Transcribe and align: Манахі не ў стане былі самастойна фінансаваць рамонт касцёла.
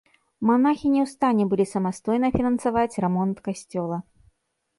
Манахі 0.49 0.87
не 0.93 1.01
ў 1.05 1.09
стане 1.13 1.43
былі 1.51 1.65
самастойна 1.73 2.27
фінансаваць 2.37 2.99
рамонт 3.07 3.37
касцёла. 3.51 3.97